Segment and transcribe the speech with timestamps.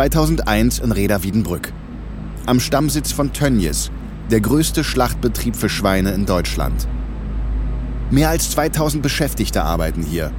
[0.00, 1.74] 2001 in Reda Wiedenbrück.
[2.46, 3.90] Am Stammsitz von Tönnies,
[4.30, 6.88] der größte Schlachtbetrieb für Schweine in Deutschland.
[8.10, 10.32] Mehr als 2000 Beschäftigte arbeiten hier.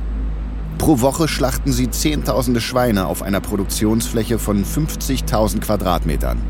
[0.80, 6.42] Pro Woche schlachten sie Zehntausende Schweine auf einer Produktionsfläche von 50.000 Quadratmetern.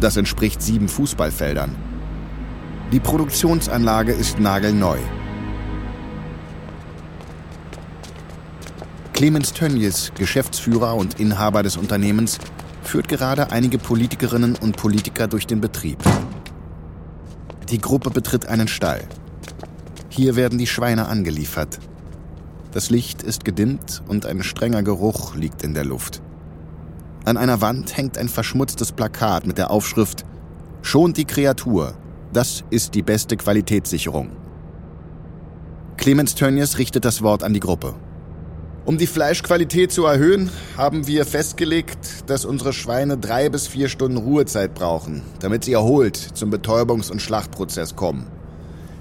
[0.00, 1.76] Das entspricht sieben Fußballfeldern.
[2.92, 4.96] Die Produktionsanlage ist nagelneu.
[9.14, 12.40] Clemens Tönnies, Geschäftsführer und Inhaber des Unternehmens,
[12.86, 15.98] führt gerade einige Politikerinnen und Politiker durch den Betrieb.
[17.70, 19.02] Die Gruppe betritt einen Stall.
[20.08, 21.80] Hier werden die Schweine angeliefert.
[22.72, 26.22] Das Licht ist gedimmt und ein strenger Geruch liegt in der Luft.
[27.24, 30.24] An einer Wand hängt ein verschmutztes Plakat mit der Aufschrift
[30.82, 31.94] Schont die Kreatur.
[32.32, 34.30] Das ist die beste Qualitätssicherung.
[35.96, 37.94] Clemens Tönnies richtet das Wort an die Gruppe.
[38.86, 44.18] Um die Fleischqualität zu erhöhen, haben wir festgelegt, dass unsere Schweine drei bis vier Stunden
[44.18, 48.26] Ruhezeit brauchen, damit sie erholt zum Betäubungs- und Schlachtprozess kommen.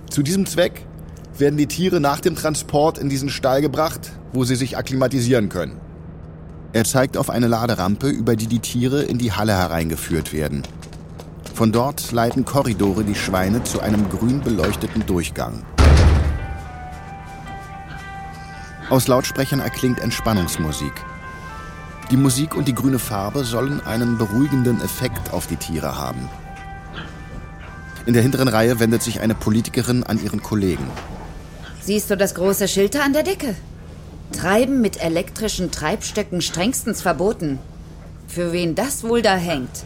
[0.09, 0.85] Zu diesem Zweck
[1.37, 5.81] werden die Tiere nach dem Transport in diesen Stall gebracht, wo sie sich akklimatisieren können.
[6.71, 10.63] Er zeigt auf eine Laderampe, über die die Tiere in die Halle hereingeführt werden.
[11.53, 15.63] Von dort leiten Korridore die Schweine zu einem grün beleuchteten Durchgang.
[18.89, 20.93] Aus Lautsprechern erklingt Entspannungsmusik.
[22.11, 26.29] Die Musik und die grüne Farbe sollen einen beruhigenden Effekt auf die Tiere haben.
[28.05, 30.85] In der hinteren Reihe wendet sich eine Politikerin an ihren Kollegen.
[31.81, 33.55] Siehst du das große Schild da an der Decke?
[34.33, 37.59] Treiben mit elektrischen Treibstöcken strengstens verboten.
[38.27, 39.85] Für wen das wohl da hängt?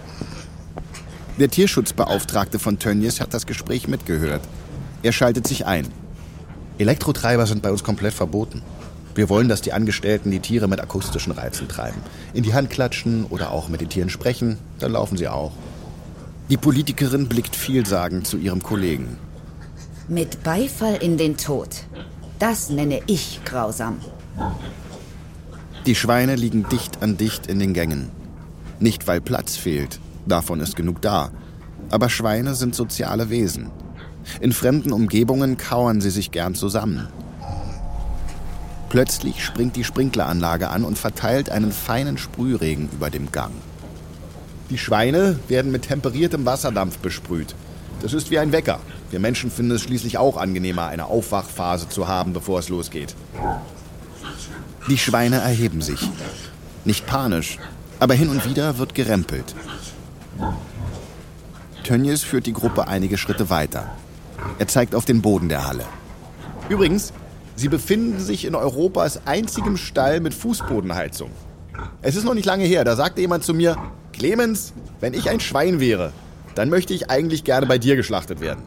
[1.39, 4.42] Der Tierschutzbeauftragte von Tönnies hat das Gespräch mitgehört.
[5.04, 5.88] Er schaltet sich ein.
[6.80, 8.64] Elektrotreiber sind bei uns komplett verboten.
[9.18, 12.00] Wir wollen, dass die Angestellten die Tiere mit akustischen Reizen treiben.
[12.36, 15.54] In die Hand klatschen oder auch mit den Tieren sprechen, dann laufen sie auch.
[16.52, 19.17] Die Politikerin blickt vielsagend zu ihrem Kollegen.
[20.08, 21.70] Mit Beifall in den Tod.
[22.38, 23.98] Das nenne ich grausam.
[25.88, 28.11] Die Schweine liegen dicht an dicht in den Gängen.
[28.80, 31.32] Nicht, weil Platz fehlt, davon ist genug da.
[31.89, 33.72] Aber Schweine sind soziale Wesen.
[34.42, 37.08] In fremden Umgebungen kauern sie sich gern zusammen.
[38.89, 43.52] Plötzlich springt die Sprinkleranlage an und verteilt einen feinen Sprühregen über dem Gang.
[44.70, 47.55] Die Schweine werden mit temperiertem Wasserdampf besprüht.
[48.02, 48.80] Das ist wie ein Wecker.
[49.09, 53.15] Wir Menschen finden es schließlich auch angenehmer, eine Aufwachphase zu haben, bevor es losgeht.
[54.89, 56.09] Die Schweine erheben sich.
[56.86, 57.58] Nicht panisch,
[57.99, 59.55] aber hin und wieder wird gerempelt.
[61.83, 63.89] Tönnies führt die Gruppe einige Schritte weiter.
[64.59, 65.86] Er zeigt auf den Boden der Halle.
[66.69, 67.14] Übrigens,
[67.58, 71.32] Sie befinden sich in Europas einzigem Stall mit Fußbodenheizung.
[72.04, 73.76] Es ist noch nicht lange her, da sagte jemand zu mir,
[74.14, 76.14] Clemens, wenn ich ein Schwein wäre,
[76.54, 78.62] dann möchte ich eigentlich gerne bei dir geschlachtet werden.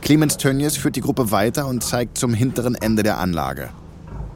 [0.00, 3.70] Clemens Tönnies führt die Gruppe weiter und zeigt zum hinteren Ende der Anlage.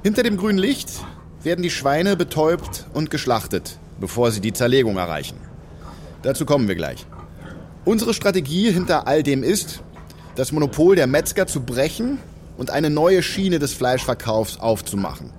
[0.05, 1.05] Hinter dem grünen Licht
[1.43, 5.39] werden die Schweine betäubt und geschlachtet, bevor sie die Zerlegung erreichen.
[6.23, 7.05] Dazu kommen wir gleich.
[7.85, 9.83] Unsere Strategie hinter all dem ist,
[10.37, 12.19] das Monopol der Metzger zu brechen
[12.57, 15.33] und eine neue Schiene des Fleischverkaufs aufzumachen.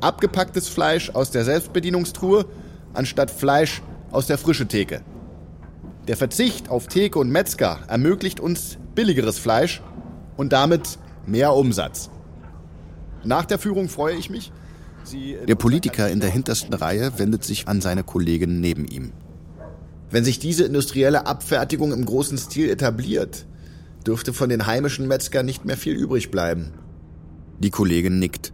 [0.00, 2.46] Abgepacktes Fleisch aus der Selbstbedienungstruhe
[2.92, 5.02] anstatt Fleisch aus der frische Theke.
[6.08, 9.82] Der Verzicht auf Theke und Metzger ermöglicht uns billigeres Fleisch
[10.36, 12.10] und damit mehr Umsatz.
[13.24, 14.52] Nach der Führung freue ich mich.
[15.04, 19.12] Sie der Politiker in der hintersten Reihe wendet sich an seine Kollegin neben ihm.
[20.10, 23.46] Wenn sich diese industrielle Abfertigung im großen Stil etabliert,
[24.06, 26.72] dürfte von den heimischen Metzgern nicht mehr viel übrig bleiben.
[27.58, 28.52] Die Kollegin nickt.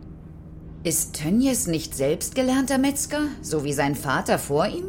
[0.82, 4.84] Ist Tönnies nicht selbst gelernter Metzger, so wie sein Vater vor ihm?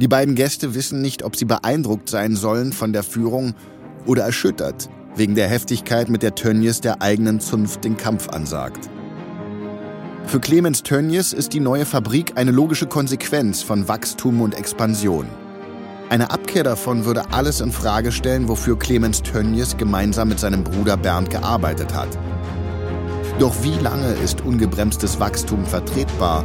[0.00, 3.54] Die beiden Gäste wissen nicht, ob sie beeindruckt sein sollen von der Führung
[4.06, 8.90] oder erschüttert wegen der Heftigkeit, mit der Tönnies der eigenen Zunft den Kampf ansagt.
[10.26, 15.26] Für Clemens Tönnies ist die neue Fabrik eine logische Konsequenz von Wachstum und Expansion.
[16.10, 20.96] Eine Abkehr davon würde alles in Frage stellen, wofür Clemens Tönnies gemeinsam mit seinem Bruder
[20.96, 22.08] Bernd gearbeitet hat.
[23.38, 26.44] Doch wie lange ist ungebremstes Wachstum vertretbar,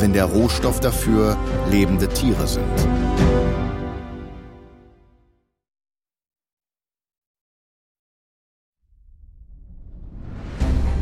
[0.00, 1.36] wenn der Rohstoff dafür
[1.70, 2.64] lebende Tiere sind?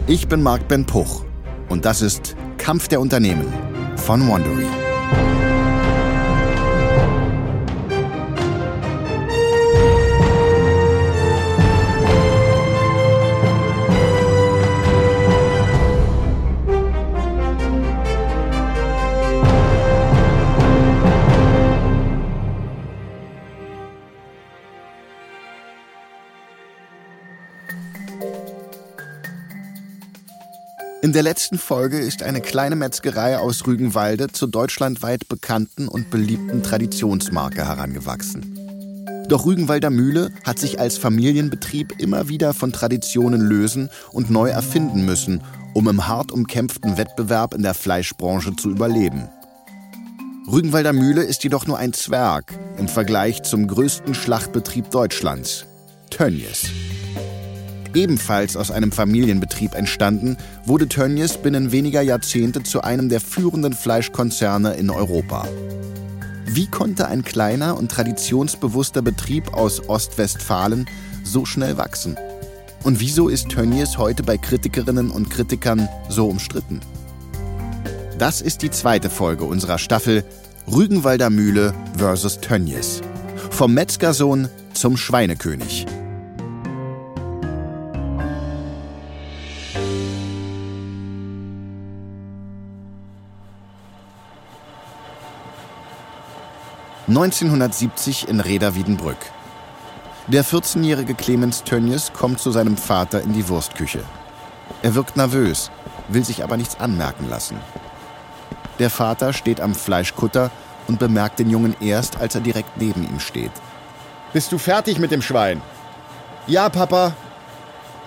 [0.06, 1.24] Ich bin Marc Ben Puch
[1.70, 3.52] und das ist Kampf der Unternehmen
[3.96, 4.68] von Wandery.
[31.14, 37.66] Der letzten Folge ist eine kleine Metzgerei aus Rügenwalde zur deutschlandweit bekannten und beliebten Traditionsmarke
[37.66, 38.58] herangewachsen.
[39.28, 45.04] Doch Rügenwalder Mühle hat sich als Familienbetrieb immer wieder von Traditionen lösen und neu erfinden
[45.04, 49.28] müssen, um im hart umkämpften Wettbewerb in der Fleischbranche zu überleben.
[50.50, 55.64] Rügenwalder Mühle ist jedoch nur ein Zwerg im Vergleich zum größten Schlachtbetrieb Deutschlands,
[56.10, 56.70] Tönnies.
[57.94, 64.74] Ebenfalls aus einem Familienbetrieb entstanden, wurde Tönnies binnen weniger Jahrzehnte zu einem der führenden Fleischkonzerne
[64.74, 65.46] in Europa.
[66.46, 70.86] Wie konnte ein kleiner und traditionsbewusster Betrieb aus Ostwestfalen
[71.22, 72.16] so schnell wachsen?
[72.82, 76.80] Und wieso ist Tönnies heute bei Kritikerinnen und Kritikern so umstritten?
[78.18, 80.24] Das ist die zweite Folge unserer Staffel
[80.70, 82.40] Rügenwalder Mühle vs.
[82.40, 83.00] Tönnies.
[83.50, 85.86] Vom Metzgersohn zum Schweinekönig.
[97.16, 99.18] 1970 in Reda-Wiedenbrück.
[100.26, 104.00] Der 14-jährige Clemens Tönnies kommt zu seinem Vater in die Wurstküche.
[104.82, 105.70] Er wirkt nervös,
[106.08, 107.56] will sich aber nichts anmerken lassen.
[108.80, 110.50] Der Vater steht am Fleischkutter
[110.88, 113.52] und bemerkt den Jungen erst, als er direkt neben ihm steht.
[114.32, 115.62] Bist du fertig mit dem Schwein?
[116.48, 117.12] Ja, Papa.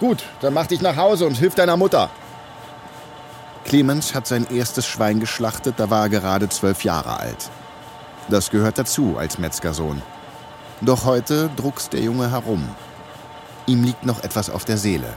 [0.02, 2.10] Gut, dann mach dich nach Hause und hilf deiner Mutter.
[3.64, 7.50] Clemens hat sein erstes Schwein geschlachtet, da war er gerade zwölf Jahre alt.
[8.30, 10.02] Das gehört dazu als Metzgersohn.
[10.82, 12.68] Doch heute druckst der Junge herum.
[13.66, 15.14] Ihm liegt noch etwas auf der Seele.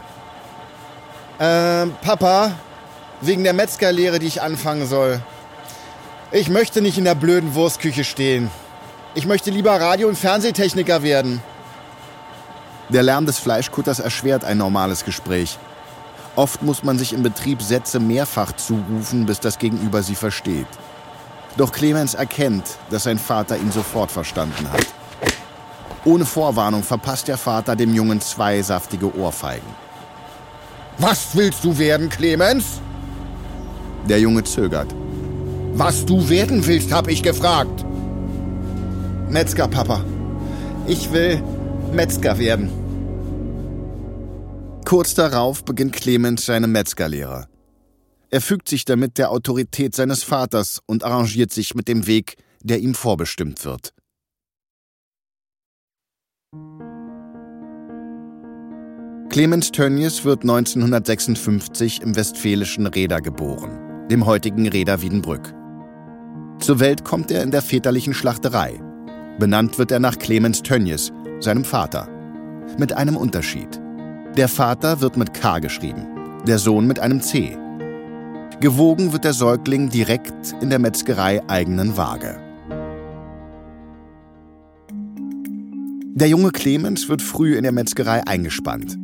[1.38, 2.52] Ähm, Papa,
[3.20, 5.20] wegen der Metzgerlehre, die ich anfangen soll.
[6.32, 8.50] Ich möchte nicht in der blöden Wurstküche stehen.
[9.14, 11.42] Ich möchte lieber Radio- und Fernsehtechniker werden.
[12.88, 15.58] Der Lärm des Fleischkutters erschwert ein normales Gespräch.
[16.36, 20.66] Oft muss man sich im Betrieb Sätze mehrfach zurufen, bis das Gegenüber sie versteht.
[21.56, 24.86] Doch Clemens erkennt, dass sein Vater ihn sofort verstanden hat.
[26.04, 29.68] Ohne Vorwarnung verpasst der Vater dem Jungen zwei saftige Ohrfeigen.
[30.98, 32.80] Was willst du werden, Clemens?
[34.08, 34.94] Der Junge zögert.
[35.74, 37.84] Was du werden willst, hab ich gefragt.
[39.28, 40.04] Metzger, Papa.
[40.86, 41.42] Ich will
[41.92, 42.70] Metzger werden.
[44.84, 47.49] Kurz darauf beginnt Clemens seine Metzgerlehre.
[48.30, 52.78] Er fügt sich damit der Autorität seines Vaters und arrangiert sich mit dem Weg, der
[52.78, 53.92] ihm vorbestimmt wird.
[59.30, 65.54] Clemens Tönnies wird 1956 im westfälischen Reda geboren, dem heutigen Reda Wiedenbrück.
[66.60, 68.80] Zur Welt kommt er in der väterlichen Schlachterei.
[69.38, 72.08] Benannt wird er nach Clemens Tönnies, seinem Vater.
[72.78, 73.80] Mit einem Unterschied.
[74.36, 76.06] Der Vater wird mit K geschrieben,
[76.46, 77.56] der Sohn mit einem C.
[78.60, 82.38] Gewogen wird der Säugling direkt in der Metzgerei eigenen Waage.
[86.14, 88.98] Der junge Clemens wird früh in der Metzgerei eingespannt.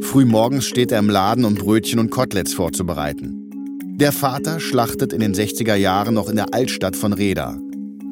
[0.00, 3.50] Früh morgens steht er im Laden, um Brötchen und Koteletts vorzubereiten.
[3.96, 7.58] Der Vater schlachtet in den 60er Jahren noch in der Altstadt von Reda.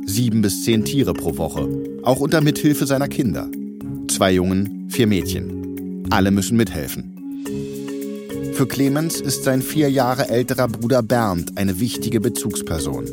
[0.05, 1.69] Sieben bis zehn Tiere pro Woche,
[2.03, 3.49] auch unter Mithilfe seiner Kinder.
[4.11, 6.07] Zwei Jungen, vier Mädchen.
[6.11, 7.18] Alle müssen mithelfen.
[8.59, 13.05] Für Clemens ist sein vier Jahre älterer Bruder Bernd eine wichtige Bezugsperson.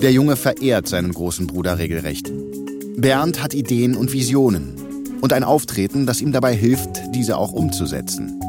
[0.00, 2.32] Der Junge verehrt seinen großen Bruder regelrecht.
[2.96, 4.76] Bernd hat Ideen und Visionen
[5.20, 8.40] und ein Auftreten, das ihm dabei hilft, diese auch umzusetzen.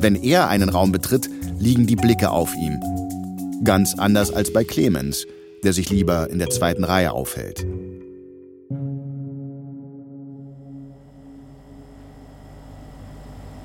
[0.00, 2.78] Wenn er einen Raum betritt, liegen die Blicke auf ihm.
[3.64, 5.26] Ganz anders als bei Clemens,
[5.64, 7.64] der sich lieber in der zweiten Reihe aufhält.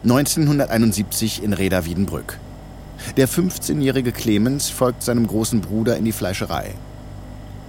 [0.03, 2.39] 1971 in Reda Wiedenbrück.
[3.17, 6.73] Der 15-jährige Clemens folgt seinem großen Bruder in die Fleischerei.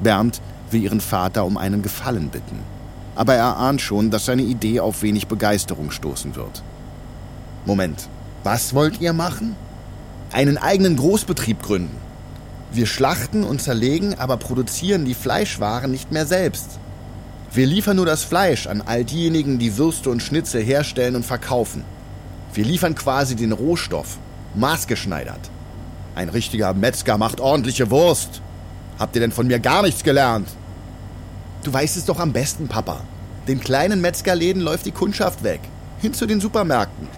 [0.02, 2.60] Bernd will ihren Vater um einen Gefallen bitten.
[3.14, 6.62] Aber er ahnt schon, dass seine Idee auf wenig Begeisterung stoßen wird.
[7.66, 8.08] Moment,
[8.44, 9.54] was wollt ihr machen?
[10.32, 11.98] Einen eigenen Großbetrieb gründen.
[12.72, 16.78] Wir schlachten und zerlegen, aber produzieren die Fleischwaren nicht mehr selbst.
[17.52, 21.84] Wir liefern nur das Fleisch an all diejenigen, die Würste und Schnitzel herstellen und verkaufen.
[22.54, 24.18] Wir liefern quasi den Rohstoff,
[24.54, 25.50] maßgeschneidert.
[26.14, 28.42] Ein richtiger Metzger macht ordentliche Wurst.
[28.98, 30.48] Habt ihr denn von mir gar nichts gelernt?
[31.62, 33.00] Du weißt es doch am besten, Papa.
[33.48, 35.60] Den kleinen Metzgerläden läuft die Kundschaft weg.
[36.00, 37.08] Hin zu den Supermärkten.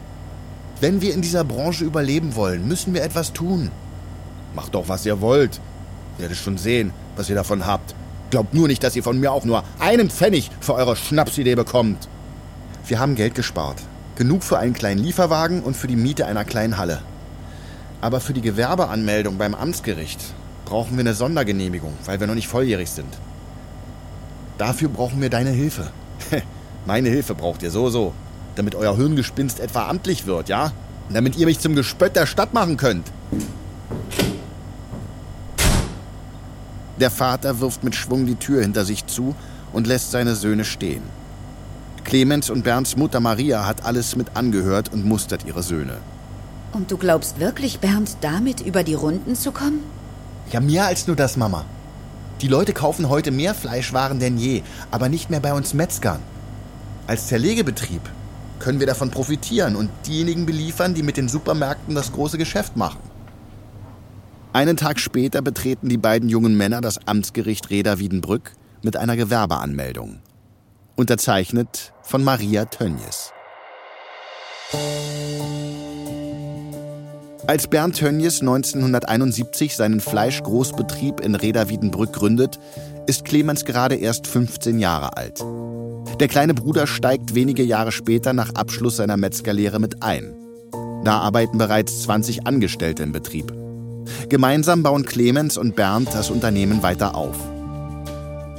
[0.80, 3.70] Wenn wir in dieser Branche überleben wollen, müssen wir etwas tun.
[4.54, 5.60] Macht doch, was ihr wollt.
[6.18, 7.94] Werdet schon sehen, was ihr davon habt.
[8.30, 12.08] Glaubt nur nicht, dass ihr von mir auch nur einen Pfennig für eure Schnapsidee bekommt.
[12.86, 13.78] Wir haben Geld gespart.
[14.16, 17.00] Genug für einen kleinen Lieferwagen und für die Miete einer kleinen Halle.
[18.00, 20.20] Aber für die Gewerbeanmeldung beim Amtsgericht
[20.64, 23.12] brauchen wir eine Sondergenehmigung, weil wir noch nicht volljährig sind.
[24.56, 25.90] Dafür brauchen wir deine Hilfe.
[26.86, 28.12] Meine Hilfe braucht ihr so, so.
[28.54, 30.72] Damit euer Hirngespinst etwa amtlich wird, ja?
[31.08, 33.10] Und damit ihr mich zum Gespött der Stadt machen könnt.
[37.00, 39.34] Der Vater wirft mit Schwung die Tür hinter sich zu
[39.72, 41.02] und lässt seine Söhne stehen.
[42.04, 45.98] Clemens und Bernds Mutter Maria hat alles mit angehört und mustert ihre Söhne.
[46.72, 49.80] Und du glaubst wirklich, Bernd damit über die Runden zu kommen?
[50.52, 51.64] Ja, mehr als nur das, Mama.
[52.40, 56.20] Die Leute kaufen heute mehr Fleischwaren denn je, aber nicht mehr bei uns Metzgern.
[57.06, 58.02] Als Zerlegebetrieb
[58.58, 62.98] können wir davon profitieren und diejenigen beliefern, die mit den Supermärkten das große Geschäft machen.
[64.52, 70.20] Einen Tag später betreten die beiden jungen Männer das Amtsgericht Reda-Wiedenbrück mit einer Gewerbeanmeldung.
[70.96, 73.32] Unterzeichnet von Maria Tönjes.
[77.48, 82.60] Als Bernd Tönjes 1971 seinen Fleischgroßbetrieb in Reda-Wiedenbrück gründet,
[83.08, 85.44] ist Clemens gerade erst 15 Jahre alt.
[86.20, 90.32] Der kleine Bruder steigt wenige Jahre später nach Abschluss seiner Metzgerlehre mit ein.
[91.02, 93.52] Da arbeiten bereits 20 Angestellte im Betrieb.
[94.28, 97.53] Gemeinsam bauen Clemens und Bernd das Unternehmen weiter auf.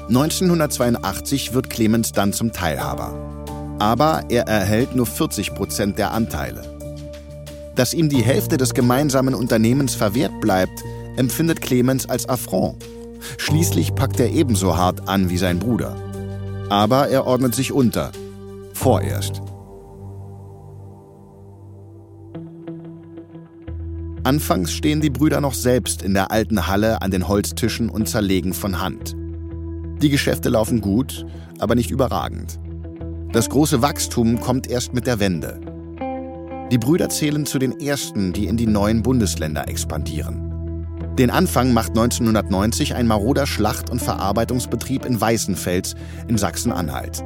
[0.07, 3.13] 1982 wird Clemens dann zum Teilhaber.
[3.79, 6.61] Aber er erhält nur 40 Prozent der Anteile.
[7.75, 10.83] Dass ihm die Hälfte des gemeinsamen Unternehmens verwehrt bleibt,
[11.17, 12.85] empfindet Clemens als Affront.
[13.37, 15.95] Schließlich packt er ebenso hart an wie sein Bruder.
[16.69, 18.11] Aber er ordnet sich unter.
[18.73, 19.41] Vorerst.
[24.23, 28.53] Anfangs stehen die Brüder noch selbst in der alten Halle an den Holztischen und zerlegen
[28.53, 29.15] von Hand.
[30.01, 31.25] Die Geschäfte laufen gut,
[31.59, 32.59] aber nicht überragend.
[33.31, 35.59] Das große Wachstum kommt erst mit der Wende.
[36.71, 40.45] Die Brüder zählen zu den ersten, die in die neuen Bundesländer expandieren.
[41.17, 45.95] Den Anfang macht 1990 ein maroder Schlacht- und Verarbeitungsbetrieb in Weißenfels
[46.27, 47.23] in Sachsen-Anhalt.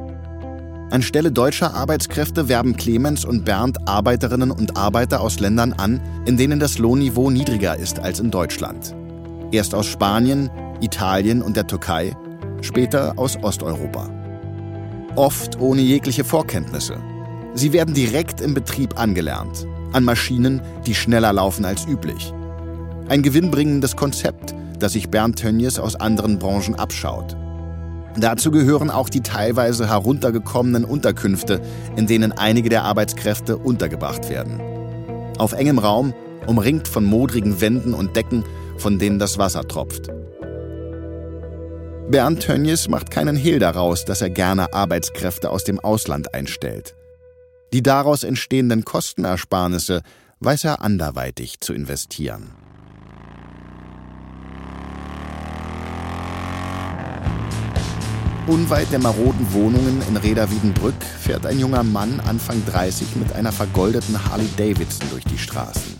[0.90, 6.60] Anstelle deutscher Arbeitskräfte werben Clemens und Bernd Arbeiterinnen und Arbeiter aus Ländern an, in denen
[6.60, 8.94] das Lohnniveau niedriger ist als in Deutschland.
[9.52, 10.50] Erst aus Spanien,
[10.80, 12.16] Italien und der Türkei,
[12.62, 14.08] später aus Osteuropa.
[15.16, 16.96] Oft ohne jegliche Vorkenntnisse.
[17.54, 22.32] Sie werden direkt im Betrieb angelernt, an Maschinen, die schneller laufen als üblich.
[23.08, 27.36] Ein gewinnbringendes Konzept, das sich Bernd Tönjes aus anderen Branchen abschaut.
[28.16, 31.60] Dazu gehören auch die teilweise heruntergekommenen Unterkünfte,
[31.96, 34.60] in denen einige der Arbeitskräfte untergebracht werden.
[35.38, 36.14] Auf engem Raum,
[36.46, 38.44] umringt von modrigen Wänden und Decken,
[38.76, 40.10] von denen das Wasser tropft.
[42.10, 46.96] Bernd Tönjes macht keinen Hehl daraus, dass er gerne Arbeitskräfte aus dem Ausland einstellt.
[47.72, 50.02] Die daraus entstehenden Kostenersparnisse
[50.40, 52.50] weiß er anderweitig zu investieren.
[58.48, 64.18] Unweit der maroden Wohnungen in Reda-Wiedenbrück fährt ein junger Mann Anfang 30 mit einer vergoldeten
[64.28, 65.94] Harley Davidson durch die Straßen.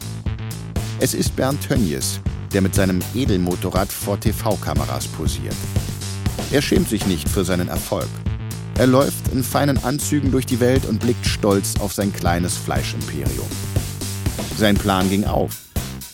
[0.99, 2.19] Es ist Bernd Tönjes,
[2.53, 5.55] der mit seinem Edelmotorrad vor TV-Kameras posiert.
[6.51, 8.09] Er schämt sich nicht für seinen Erfolg.
[8.79, 13.49] Er läuft in feinen Anzügen durch die Welt und blickt stolz auf sein kleines Fleischimperium.
[14.57, 15.57] Sein Plan ging auf.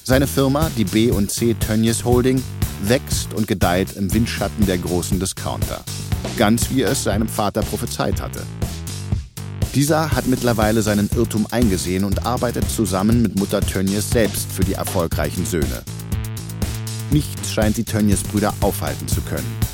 [0.04, 2.42] Seine Firma, die B und C Tönjes Holding,
[2.82, 5.84] wächst und gedeiht im Windschatten der großen Discounter
[6.36, 8.42] ganz wie er es seinem Vater prophezeit hatte.
[9.74, 14.74] Dieser hat mittlerweile seinen Irrtum eingesehen und arbeitet zusammen mit Mutter Tönnies selbst für die
[14.74, 15.82] erfolgreichen Söhne.
[17.10, 19.65] Nichts scheint die Tönnies-Brüder aufhalten zu können.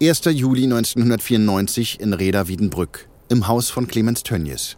[0.00, 0.30] »1.
[0.30, 4.76] Juli 1994 in Reda-Wiedenbrück, im Haus von Clemens Tönnies.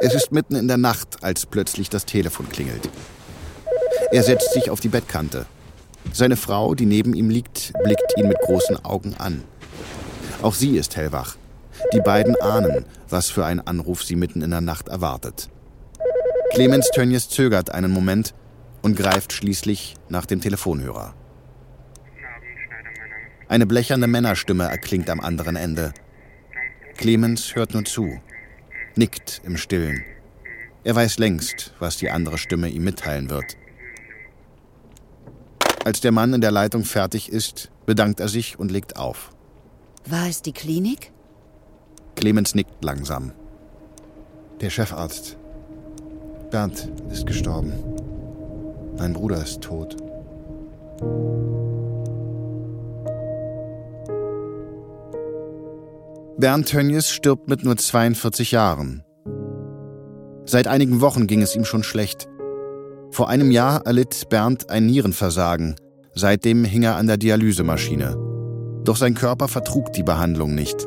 [0.00, 2.88] Es ist mitten in der Nacht, als plötzlich das Telefon klingelt.
[4.10, 5.44] Er setzt sich auf die Bettkante.
[6.14, 9.44] Seine Frau, die neben ihm liegt, blickt ihn mit großen Augen an.
[10.40, 11.36] Auch sie ist hellwach.
[11.92, 15.50] Die beiden ahnen, was für ein Anruf sie mitten in der Nacht erwartet.
[16.54, 18.32] Clemens Tönjes zögert einen Moment
[18.80, 21.12] und greift schließlich nach dem Telefonhörer.
[23.48, 25.92] Eine blecherne Männerstimme erklingt am anderen Ende.
[26.96, 28.18] Clemens hört nur zu
[28.96, 30.04] nickt im Stillen.
[30.84, 33.56] Er weiß längst, was die andere Stimme ihm mitteilen wird.
[35.84, 39.32] Als der Mann in der Leitung fertig ist, bedankt er sich und legt auf.
[40.06, 41.12] War es die Klinik?
[42.16, 43.32] Clemens nickt langsam.
[44.60, 45.36] Der Chefarzt.
[46.50, 47.72] Bernd ist gestorben.
[48.98, 49.96] Mein Bruder ist tot.
[56.38, 59.02] Bernd Tönjes stirbt mit nur 42 Jahren.
[60.44, 62.28] Seit einigen Wochen ging es ihm schon schlecht.
[63.10, 65.76] Vor einem Jahr erlitt Bernd ein Nierenversagen.
[66.14, 68.18] Seitdem hing er an der Dialysemaschine.
[68.84, 70.86] Doch sein Körper vertrug die Behandlung nicht.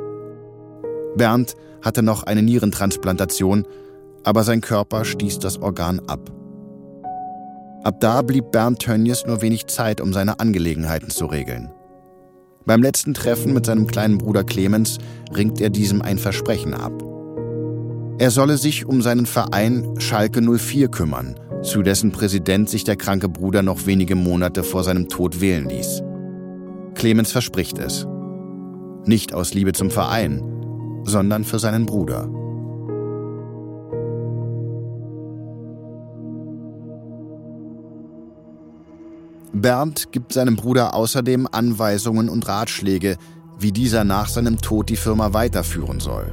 [1.15, 3.65] Bernd hatte noch eine Nierentransplantation,
[4.23, 6.29] aber sein Körper stieß das Organ ab.
[7.83, 11.71] Ab da blieb Bernd Tönjes nur wenig Zeit, um seine Angelegenheiten zu regeln.
[12.69, 14.99] Beim letzten Treffen mit seinem kleinen Bruder Clemens
[15.35, 16.93] ringt er diesem ein Versprechen ab.
[18.19, 23.27] Er solle sich um seinen Verein Schalke 04 kümmern, zu dessen Präsident sich der kranke
[23.27, 26.03] Bruder noch wenige Monate vor seinem Tod wählen ließ.
[26.93, 28.05] Clemens verspricht es.
[29.03, 30.43] Nicht aus Liebe zum Verein,
[31.05, 32.29] sondern für seinen Bruder.
[39.61, 43.17] Bernd gibt seinem Bruder außerdem Anweisungen und Ratschläge,
[43.57, 46.31] wie dieser nach seinem Tod die Firma weiterführen soll.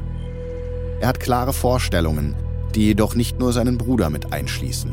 [1.00, 2.36] Er hat klare Vorstellungen,
[2.74, 4.92] die jedoch nicht nur seinen Bruder mit einschließen.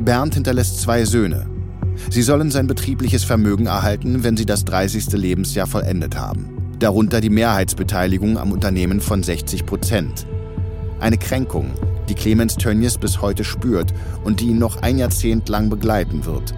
[0.00, 1.48] Bernd hinterlässt zwei Söhne.
[2.10, 5.12] Sie sollen sein betriebliches Vermögen erhalten, wenn sie das 30.
[5.12, 6.76] Lebensjahr vollendet haben.
[6.78, 10.26] Darunter die Mehrheitsbeteiligung am Unternehmen von 60 Prozent.
[11.00, 11.72] Eine Kränkung,
[12.08, 13.92] die Clemens Tönnies bis heute spürt
[14.24, 16.54] und die ihn noch ein Jahrzehnt lang begleiten wird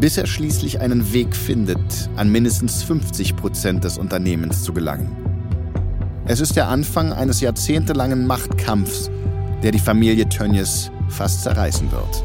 [0.00, 5.16] bis er schließlich einen Weg findet, an mindestens 50 Prozent des Unternehmens zu gelangen.
[6.26, 9.10] Es ist der Anfang eines jahrzehntelangen Machtkampfs,
[9.62, 12.24] der die Familie Tönnies fast zerreißen wird.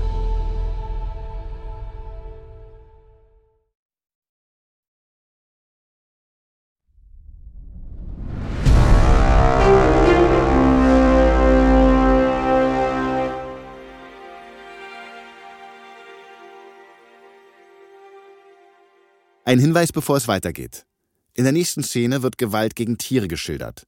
[19.52, 20.86] Ein Hinweis, bevor es weitergeht.
[21.34, 23.86] In der nächsten Szene wird Gewalt gegen Tiere geschildert.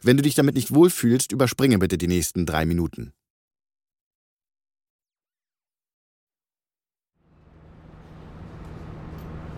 [0.00, 3.12] Wenn du dich damit nicht wohlfühlst, überspringe bitte die nächsten drei Minuten.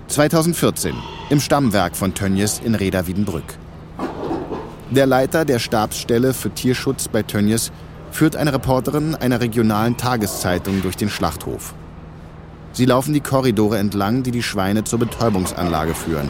[0.09, 0.92] ...2014,
[1.30, 3.56] im Stammwerk von Tönnies in Reda-Wiedenbrück.
[4.90, 7.70] Der Leiter der Stabsstelle für Tierschutz bei Tönnies
[8.11, 11.72] führt eine Reporterin einer regionalen Tageszeitung durch den Schlachthof.
[12.77, 16.29] Sie laufen die Korridore entlang, die die Schweine zur Betäubungsanlage führen.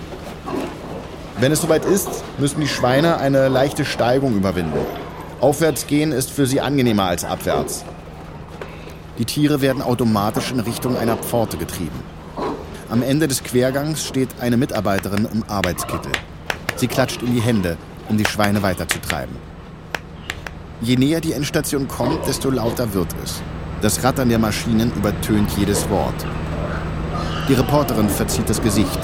[1.41, 4.79] Wenn es soweit ist, müssen die Schweine eine leichte Steigung überwinden.
[5.41, 7.85] Aufwärts gehen ist für sie angenehmer als abwärts.
[9.19, 11.99] Die Tiere werden automatisch in Richtung einer Pforte getrieben.
[12.91, 16.13] Am Ende des Quergangs steht eine Mitarbeiterin im Arbeitskittel.
[16.77, 17.77] Sie klatscht in die Hände,
[18.09, 19.35] um die Schweine weiterzutreiben.
[20.81, 23.43] Je näher die Endstation kommt, desto lauter wird es.
[23.83, 26.15] Das Rattern der Maschinen übertönt jedes Wort.
[27.49, 28.99] Die Reporterin verzieht das Gesicht.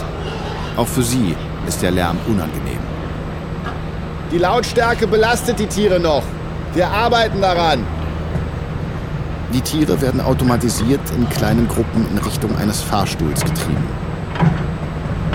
[0.76, 1.36] Auch für sie
[1.68, 2.80] ist der Lärm unangenehm.
[4.30, 6.22] Die Lautstärke belastet die Tiere noch.
[6.72, 7.84] Wir arbeiten daran.
[9.52, 13.86] Die Tiere werden automatisiert in kleinen Gruppen in Richtung eines Fahrstuhls getrieben.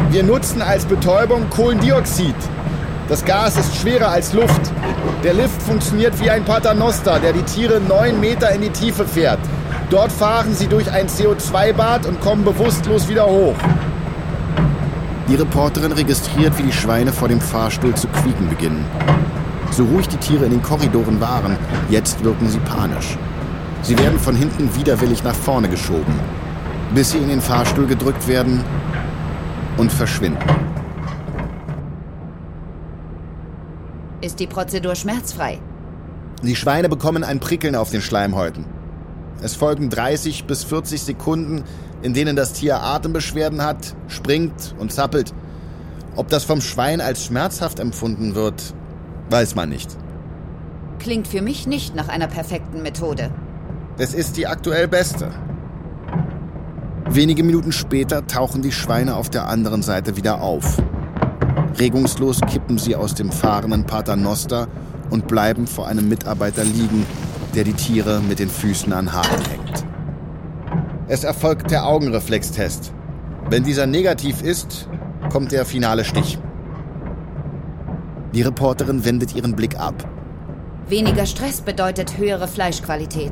[0.09, 2.35] Wir nutzen als Betäubung Kohlendioxid.
[3.09, 4.59] Das Gas ist schwerer als Luft.
[5.23, 9.39] Der Lift funktioniert wie ein Paternoster, der die Tiere neun Meter in die Tiefe fährt.
[9.89, 13.55] Dort fahren sie durch ein CO2-Bad und kommen bewusstlos wieder hoch.
[15.29, 18.85] Die Reporterin registriert, wie die Schweine vor dem Fahrstuhl zu quieken beginnen.
[19.71, 21.55] So ruhig die Tiere in den Korridoren waren,
[21.89, 23.17] jetzt wirken sie panisch.
[23.83, 26.19] Sie werden von hinten widerwillig nach vorne geschoben,
[26.93, 28.65] bis sie in den Fahrstuhl gedrückt werden
[29.77, 30.76] und verschwinden.
[34.19, 35.59] Ist die Prozedur schmerzfrei?
[36.41, 38.65] Die Schweine bekommen ein Prickeln auf den Schleimhäuten.
[39.41, 41.63] Es folgen 30 bis 40 Sekunden,
[42.01, 45.33] in denen das Tier Atembeschwerden hat, springt und zappelt.
[46.15, 48.73] Ob das vom Schwein als schmerzhaft empfunden wird,
[49.29, 49.95] weiß man nicht.
[50.97, 53.29] Klingt für mich nicht nach einer perfekten Methode.
[53.99, 55.29] Es ist die aktuell beste.
[57.09, 60.81] Wenige Minuten später tauchen die Schweine auf der anderen Seite wieder auf.
[61.79, 64.67] Regungslos kippen sie aus dem fahrenden Paternoster
[65.09, 67.05] und bleiben vor einem Mitarbeiter liegen,
[67.55, 69.85] der die Tiere mit den Füßen an Haken hängt.
[71.07, 72.91] Es erfolgt der Augenreflextest.
[73.49, 74.89] Wenn dieser negativ ist,
[75.31, 76.37] kommt der finale Stich.
[78.33, 79.95] Die Reporterin wendet ihren Blick ab.
[80.89, 83.31] Weniger Stress bedeutet höhere Fleischqualität.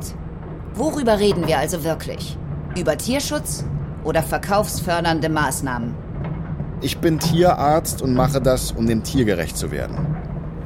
[0.74, 2.36] Worüber reden wir also wirklich?
[2.78, 3.64] Über Tierschutz
[4.04, 6.05] oder verkaufsfördernde Maßnahmen?
[6.82, 9.96] Ich bin Tierarzt und mache das, um dem Tier gerecht zu werden.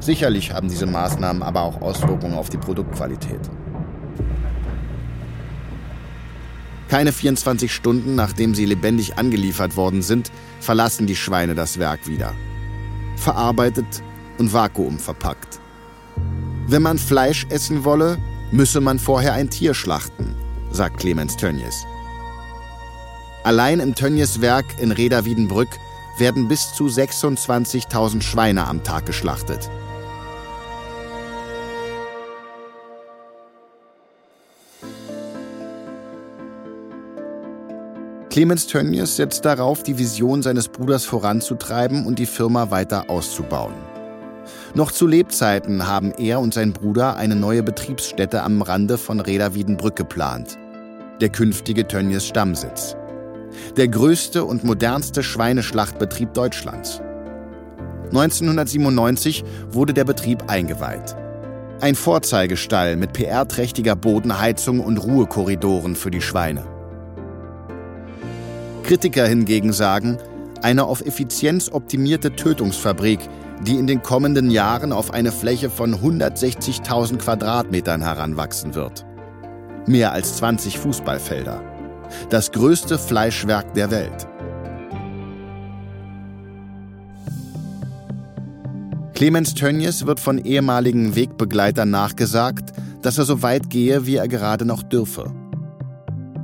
[0.01, 3.39] Sicherlich haben diese Maßnahmen aber auch Auswirkungen auf die Produktqualität.
[6.89, 12.33] Keine 24 Stunden nachdem sie lebendig angeliefert worden sind, verlassen die Schweine das Werk wieder.
[13.15, 14.03] Verarbeitet
[14.37, 15.61] und vakuumverpackt.
[16.67, 18.17] Wenn man Fleisch essen wolle,
[18.51, 20.35] müsse man vorher ein Tier schlachten,
[20.71, 21.85] sagt Clemens Tönnies.
[23.43, 25.69] Allein im Tönnies Werk in Reda-Wiedenbrück
[26.17, 29.69] werden bis zu 26.000 Schweine am Tag geschlachtet.
[38.31, 43.73] Clemens Tönnies setzt darauf, die Vision seines Bruders voranzutreiben und die Firma weiter auszubauen.
[44.73, 49.53] Noch zu Lebzeiten haben er und sein Bruder eine neue Betriebsstätte am Rande von Reda
[49.53, 50.57] Wiedenbrück geplant.
[51.19, 52.95] Der künftige Tönnies Stammsitz.
[53.77, 57.01] Der größte und modernste Schweineschlachtbetrieb Deutschlands.
[58.09, 61.15] 1997 wurde der Betrieb eingeweiht.
[61.79, 66.65] Ein Vorzeigestall mit PR-trächtiger Bodenheizung und Ruhekorridoren für die Schweine.
[68.83, 70.17] Kritiker hingegen sagen,
[70.61, 73.19] eine auf Effizienz optimierte Tötungsfabrik,
[73.65, 79.05] die in den kommenden Jahren auf eine Fläche von 160.000 Quadratmetern heranwachsen wird.
[79.87, 81.70] Mehr als 20 Fußballfelder.
[82.29, 84.27] Das größte Fleischwerk der Welt.
[89.13, 94.65] Clemens Tönnies wird von ehemaligen Wegbegleitern nachgesagt, dass er so weit gehe, wie er gerade
[94.65, 95.31] noch dürfe.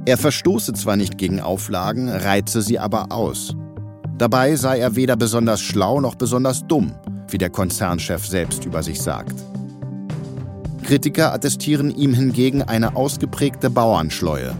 [0.06, 3.56] Er verstoße zwar nicht gegen Auflagen, reize sie aber aus.
[4.18, 6.94] Dabei sei er weder besonders schlau noch besonders dumm,
[7.30, 9.36] wie der Konzernchef selbst über sich sagt.
[10.84, 14.56] Kritiker attestieren ihm hingegen eine ausgeprägte Bauernschleue.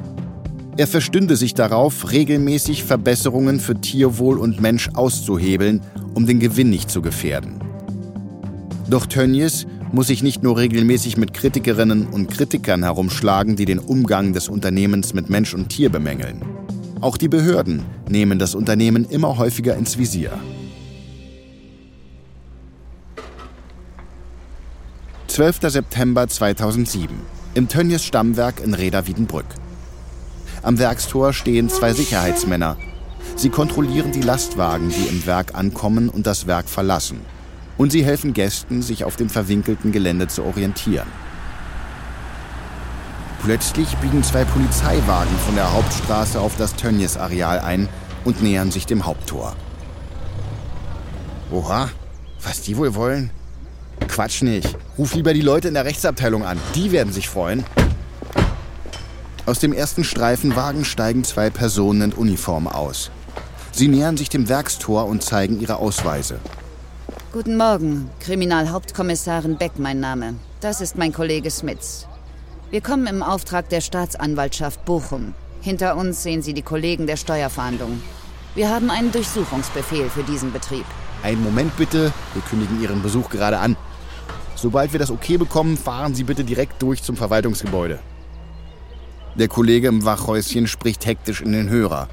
[0.78, 5.82] Er verstünde sich darauf, regelmäßig Verbesserungen für Tierwohl und Mensch auszuhebeln,
[6.14, 7.60] um den Gewinn nicht zu gefährden.
[8.88, 14.34] Doch Tönnies muss sich nicht nur regelmäßig mit Kritikerinnen und Kritikern herumschlagen, die den Umgang
[14.34, 16.44] des Unternehmens mit Mensch und Tier bemängeln.
[17.02, 20.32] Auch die Behörden nehmen das Unternehmen immer häufiger ins Visier.
[25.28, 25.60] 12.
[25.72, 27.16] September 2007
[27.56, 29.46] im Tönnies Stammwerk in Reda-Wiedenbrück.
[30.68, 32.76] Am Werkstor stehen zwei Sicherheitsmänner.
[33.38, 37.22] Sie kontrollieren die Lastwagen, die im Werk ankommen und das Werk verlassen.
[37.78, 41.08] Und sie helfen Gästen, sich auf dem verwinkelten Gelände zu orientieren.
[43.46, 47.88] Plötzlich biegen zwei Polizeiwagen von der Hauptstraße auf das Tönnies-Areal ein
[48.26, 49.56] und nähern sich dem Haupttor.
[51.50, 51.88] Oha,
[52.44, 53.30] was die wohl wollen?
[54.10, 54.76] Quatsch nicht.
[54.98, 56.60] Ruf lieber die Leute in der Rechtsabteilung an.
[56.76, 57.64] Die werden sich freuen.
[59.48, 63.12] Aus dem ersten Streifenwagen steigen zwei Personen in Uniform aus.
[63.72, 66.42] Sie nähern sich dem Werkstor und zeigen ihre Ausweise.
[67.32, 70.34] Guten Morgen, Kriminalhauptkommissarin Beck mein Name.
[70.60, 72.08] Das ist mein Kollege Smits.
[72.72, 75.34] Wir kommen im Auftrag der Staatsanwaltschaft Bochum.
[75.62, 78.02] Hinter uns sehen Sie die Kollegen der Steuerfahndung.
[78.54, 80.86] Wir haben einen Durchsuchungsbefehl für diesen Betrieb.
[81.24, 83.78] Einen Moment bitte, wir kündigen Ihren Besuch gerade an.
[84.56, 88.00] Sobald wir das Okay bekommen, fahren Sie bitte direkt durch zum Verwaltungsgebäude.
[89.38, 92.08] Der Kollege im Wachhäuschen spricht hektisch in den Hörer.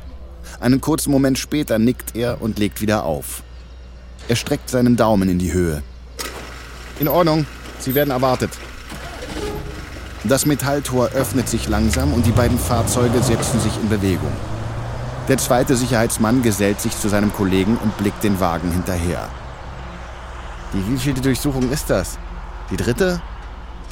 [0.60, 3.42] Einen kurzen Moment später nickt er und legt wieder auf.
[4.28, 5.82] Er streckt seinen Daumen in die Höhe.
[7.00, 7.46] In Ordnung,
[7.78, 8.50] Sie werden erwartet.
[10.22, 14.32] Das Metalltor öffnet sich langsam und die beiden Fahrzeuge setzen sich in Bewegung.
[15.28, 19.30] Der zweite Sicherheitsmann gesellt sich zu seinem Kollegen und blickt den Wagen hinterher.
[20.74, 22.18] Die wievielte Durchsuchung ist das?
[22.70, 23.22] Die dritte?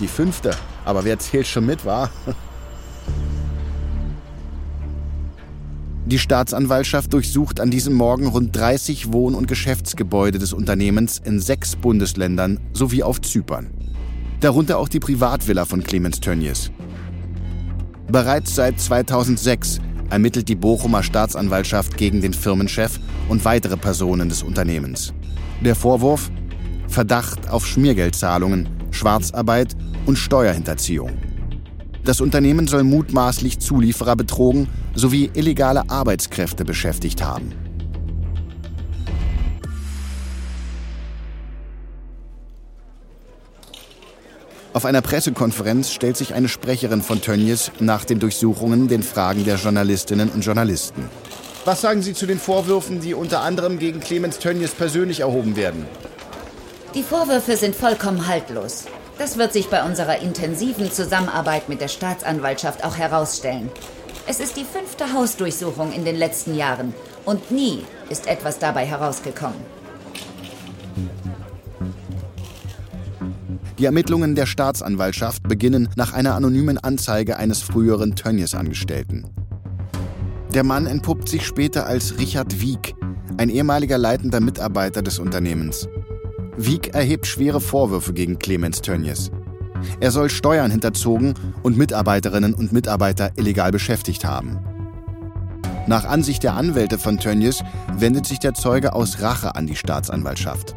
[0.00, 0.54] Die fünfte?
[0.84, 2.10] Aber wer zählt schon mit, war?
[6.04, 11.76] Die Staatsanwaltschaft durchsucht an diesem Morgen rund 30 Wohn- und Geschäftsgebäude des Unternehmens in sechs
[11.76, 13.70] Bundesländern sowie auf Zypern.
[14.40, 16.72] Darunter auch die Privatvilla von Clemens Tönnies.
[18.08, 19.78] Bereits seit 2006
[20.10, 25.14] ermittelt die Bochumer Staatsanwaltschaft gegen den Firmenchef und weitere Personen des Unternehmens.
[25.64, 26.30] Der Vorwurf?
[26.88, 31.12] Verdacht auf Schmiergeldzahlungen, Schwarzarbeit und Steuerhinterziehung.
[32.04, 37.52] Das Unternehmen soll mutmaßlich Zulieferer betrogen sowie illegale Arbeitskräfte beschäftigt haben.
[44.72, 49.56] Auf einer Pressekonferenz stellt sich eine Sprecherin von Tönnies nach den Durchsuchungen den Fragen der
[49.56, 51.04] Journalistinnen und Journalisten.
[51.64, 55.86] Was sagen Sie zu den Vorwürfen, die unter anderem gegen Clemens Tönnies persönlich erhoben werden?
[56.94, 58.86] Die Vorwürfe sind vollkommen haltlos.
[59.22, 63.70] Das wird sich bei unserer intensiven Zusammenarbeit mit der Staatsanwaltschaft auch herausstellen.
[64.26, 66.92] Es ist die fünfte Hausdurchsuchung in den letzten Jahren
[67.24, 69.60] und nie ist etwas dabei herausgekommen.
[73.78, 79.30] Die Ermittlungen der Staatsanwaltschaft beginnen nach einer anonymen Anzeige eines früheren Tönnies-Angestellten.
[80.52, 82.96] Der Mann entpuppt sich später als Richard Wieck,
[83.36, 85.86] ein ehemaliger leitender Mitarbeiter des Unternehmens.
[86.56, 89.30] Wieg erhebt schwere Vorwürfe gegen Clemens Tönnies.
[90.00, 94.58] Er soll Steuern hinterzogen und Mitarbeiterinnen und Mitarbeiter illegal beschäftigt haben.
[95.86, 97.62] Nach Ansicht der Anwälte von Tönnies
[97.96, 100.76] wendet sich der Zeuge aus Rache an die Staatsanwaltschaft.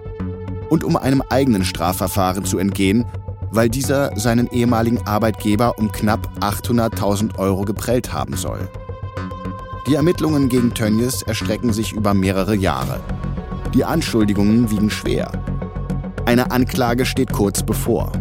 [0.69, 3.05] Und um einem eigenen Strafverfahren zu entgehen,
[3.51, 8.67] weil dieser seinen ehemaligen Arbeitgeber um knapp 800.000 Euro geprellt haben soll.
[9.87, 13.01] Die Ermittlungen gegen Tönnies erstrecken sich über mehrere Jahre.
[13.75, 15.31] Die Anschuldigungen wiegen schwer.
[16.25, 18.11] Eine Anklage steht kurz bevor.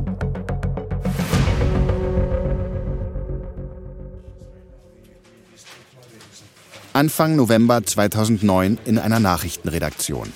[6.92, 10.32] Anfang November 2009 in einer Nachrichtenredaktion.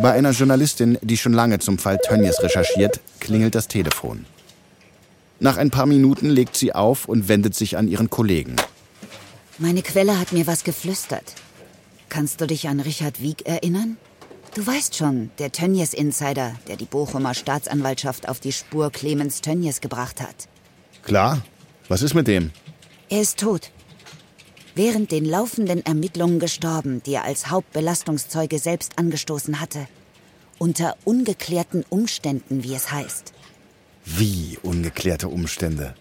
[0.00, 4.24] Bei einer Journalistin, die schon lange zum Fall Tönnies recherchiert, klingelt das Telefon.
[5.40, 8.56] Nach ein paar Minuten legt sie auf und wendet sich an ihren Kollegen.
[9.58, 11.34] Meine Quelle hat mir was geflüstert.
[12.08, 13.98] Kannst du dich an Richard Wieg erinnern?
[14.54, 20.20] Du weißt schon, der Tönnies-Insider, der die Bochumer Staatsanwaltschaft auf die Spur Clemens Tönnies gebracht
[20.20, 20.48] hat.
[21.02, 21.42] Klar.
[21.88, 22.52] Was ist mit dem?
[23.08, 23.72] Er ist tot.
[24.76, 29.88] Während den laufenden Ermittlungen gestorben, die er als Hauptbelastungszeuge selbst angestoßen hatte.
[30.58, 33.32] Unter ungeklärten Umständen, wie es heißt.
[34.04, 35.94] Wie ungeklärte Umstände?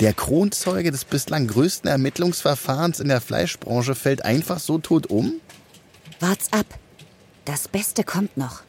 [0.00, 5.34] Der Kronzeuge des bislang größten Ermittlungsverfahrens in der Fleischbranche fällt einfach so tot um?
[6.20, 6.66] Wart's ab.
[7.44, 8.62] Das Beste kommt noch.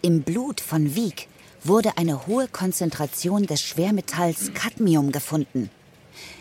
[0.00, 1.28] Im Blut von Wieg
[1.64, 5.70] wurde eine hohe Konzentration des Schwermetalls Cadmium gefunden.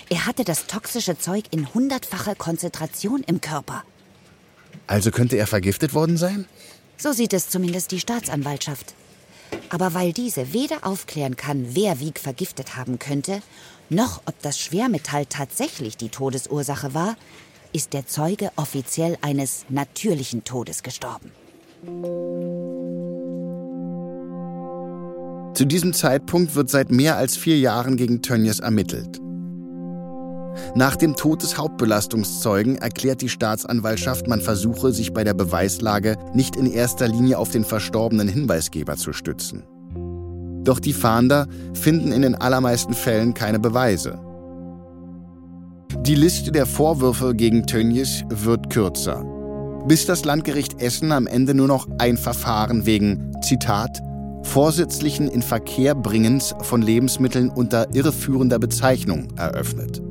[0.10, 3.84] Er hatte das toxische Zeug in hundertfacher Konzentration im Körper.
[4.86, 6.46] Also könnte er vergiftet worden sein?
[6.98, 8.94] So sieht es zumindest die Staatsanwaltschaft.
[9.70, 13.42] Aber weil diese weder aufklären kann, wer Wieg vergiftet haben könnte,
[13.90, 17.16] noch ob das Schwermetall tatsächlich die Todesursache war,
[17.74, 21.32] ist der Zeuge offiziell eines natürlichen Todes gestorben.
[25.56, 29.22] Zu diesem Zeitpunkt wird seit mehr als vier Jahren gegen Tönnies ermittelt.
[30.74, 36.56] Nach dem Tod des Hauptbelastungszeugen erklärt die Staatsanwaltschaft, man versuche, sich bei der Beweislage nicht
[36.56, 39.64] in erster Linie auf den verstorbenen Hinweisgeber zu stützen.
[40.64, 44.20] Doch die Fahnder finden in den allermeisten Fällen keine Beweise.
[46.02, 49.24] Die Liste der Vorwürfe gegen Tönnies wird kürzer,
[49.88, 54.02] bis das Landgericht Essen am Ende nur noch ein Verfahren wegen, Zitat,
[54.44, 60.02] vorsätzlichen Inverkehrbringens von Lebensmitteln unter irreführender Bezeichnung eröffnet.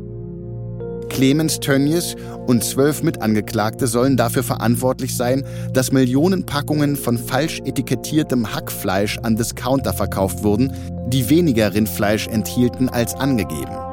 [1.08, 8.52] Clemens Tönnies und zwölf Mitangeklagte sollen dafür verantwortlich sein, dass Millionen Packungen von falsch etikettiertem
[8.52, 10.72] Hackfleisch an Discounter verkauft wurden,
[11.08, 13.83] die weniger Rindfleisch enthielten als angegeben.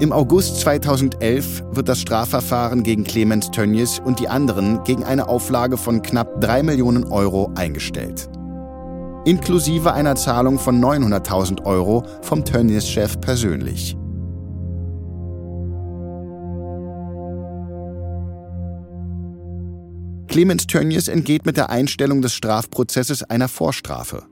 [0.00, 5.76] Im August 2011 wird das Strafverfahren gegen Clemens Tönnies und die anderen gegen eine Auflage
[5.76, 8.30] von knapp 3 Millionen Euro eingestellt.
[9.26, 13.94] Inklusive einer Zahlung von 900.000 Euro vom Tönnies-Chef persönlich.
[20.28, 24.22] Clemens Tönnies entgeht mit der Einstellung des Strafprozesses einer Vorstrafe.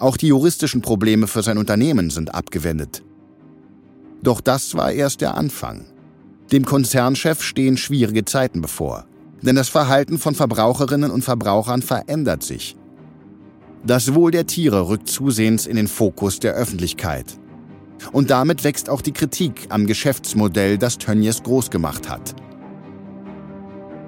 [0.00, 3.04] Auch die juristischen Probleme für sein Unternehmen sind abgewendet.
[4.22, 5.86] Doch das war erst der Anfang.
[6.52, 9.04] Dem Konzernchef stehen schwierige Zeiten bevor.
[9.42, 12.76] Denn das Verhalten von Verbraucherinnen und Verbrauchern verändert sich.
[13.86, 17.38] Das Wohl der Tiere rückt zusehends in den Fokus der Öffentlichkeit.
[18.12, 22.34] Und damit wächst auch die Kritik am Geschäftsmodell, das Tönnies groß gemacht hat.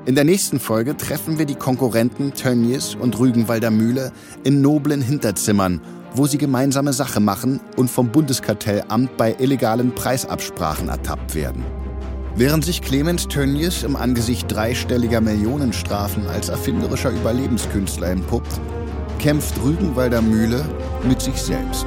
[0.06, 4.12] In der nächsten Folge treffen wir die Konkurrenten Tönnies und Rügenwalder Mühle
[4.44, 5.80] in noblen Hinterzimmern,
[6.14, 11.64] wo sie gemeinsame Sache machen und vom Bundeskartellamt bei illegalen Preisabsprachen ertappt werden.
[12.36, 18.60] Während sich Clemens Tönnies im Angesicht dreistelliger Millionenstrafen als erfinderischer Überlebenskünstler entpuppt,
[19.18, 20.64] kämpft Rügenwalder Mühle
[21.06, 21.86] mit sich selbst.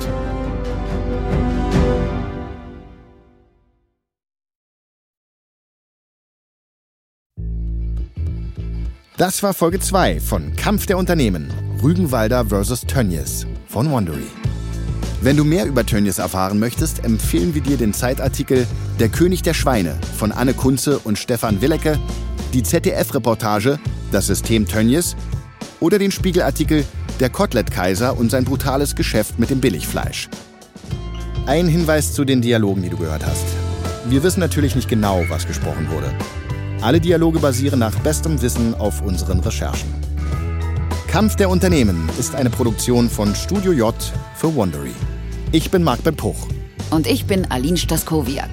[9.17, 12.81] Das war Folge 2 von Kampf der Unternehmen, Rügenwalder vs.
[12.87, 14.27] Tönnies von Wondery.
[15.21, 18.65] Wenn du mehr über Tönnies erfahren möchtest, empfehlen wir dir den Zeitartikel
[19.01, 21.99] Der König der Schweine von Anne Kunze und Stefan Willecke,
[22.53, 23.79] die ZDF-Reportage
[24.13, 25.17] Das System Tönnies
[25.81, 26.85] oder den Spiegelartikel
[27.19, 30.29] Der Kotelett-Kaiser und sein brutales Geschäft mit dem Billigfleisch.
[31.47, 33.45] Ein Hinweis zu den Dialogen, die du gehört hast.
[34.07, 36.13] Wir wissen natürlich nicht genau, was gesprochen wurde.
[36.81, 40.12] Alle Dialoge basieren nach bestem Wissen auf unseren Recherchen.
[41.13, 43.93] Kampf der Unternehmen ist eine Produktion von Studio J
[44.35, 44.95] für Wondery.
[45.51, 46.47] Ich bin Marc Ben Puch.
[46.89, 48.49] Und ich bin Aline Staskowiak.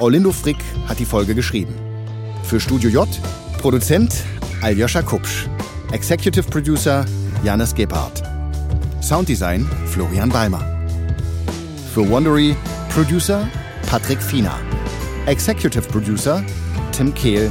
[0.00, 0.56] Olindo Frick
[0.88, 1.72] hat die Folge geschrieben.
[2.42, 3.08] Für Studio J
[3.58, 4.12] Produzent
[4.62, 5.46] Aljoscha Kupsch.
[5.92, 7.04] Executive Producer
[7.44, 8.20] Janis Gebhardt.
[9.00, 10.66] Sounddesign Florian Weimer.
[11.94, 12.56] Für Wondery
[12.88, 13.46] Producer
[13.86, 14.58] Patrick Fiener.
[15.26, 16.42] Executive Producer
[16.90, 17.48] Tim Kehl,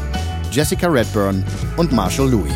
[0.51, 1.41] Jessica Redburn
[1.77, 2.51] und Marshall Louis.